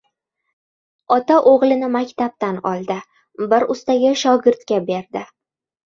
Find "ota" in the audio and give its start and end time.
1.15-1.37